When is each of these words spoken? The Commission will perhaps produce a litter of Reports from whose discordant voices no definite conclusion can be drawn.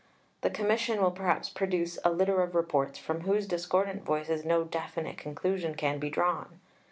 The 0.41 0.49
Commission 0.49 0.99
will 0.99 1.11
perhaps 1.11 1.51
produce 1.51 1.99
a 2.03 2.09
litter 2.09 2.41
of 2.41 2.55
Reports 2.55 2.97
from 2.97 3.21
whose 3.21 3.45
discordant 3.45 4.03
voices 4.03 4.43
no 4.43 4.63
definite 4.63 5.19
conclusion 5.19 5.75
can 5.75 5.99
be 5.99 6.09
drawn. 6.09 6.59